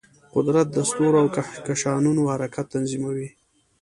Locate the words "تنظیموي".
2.75-3.29